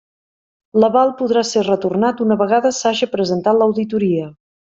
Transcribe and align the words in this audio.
L'aval 0.83 1.11
podrà 1.19 1.43
ser 1.49 1.63
retornat 1.67 2.23
una 2.25 2.39
vegada 2.41 2.73
s'haja 2.79 3.09
presentat 3.13 3.61
l'auditoria. 3.61 4.33